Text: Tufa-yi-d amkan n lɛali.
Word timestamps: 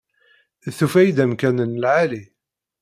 Tufa-yi-d 0.77 1.17
amkan 1.23 1.57
n 1.69 1.71
lɛali. 1.83 2.23